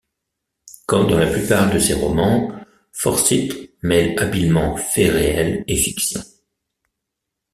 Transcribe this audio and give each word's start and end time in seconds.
Comme 0.87 1.07
dans 1.11 1.19
la 1.19 1.27
plupart 1.29 1.71
de 1.71 1.77
ses 1.77 1.93
romans, 1.93 2.51
Forsyth 2.91 3.75
mêle 3.83 4.15
habilement 4.17 4.75
faits 4.75 5.11
réels 5.13 5.63
et 5.67 5.75
fiction. 5.75 6.23